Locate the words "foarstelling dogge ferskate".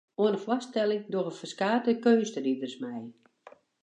0.45-1.91